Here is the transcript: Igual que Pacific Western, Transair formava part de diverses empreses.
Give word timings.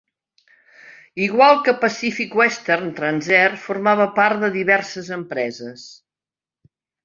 Igual 1.25 1.55
que 1.67 1.75
Pacific 1.83 2.33
Western, 2.41 2.89
Transair 3.01 3.53
formava 3.69 4.11
part 4.19 4.45
de 4.47 4.53
diverses 4.59 5.15
empreses. 5.23 5.89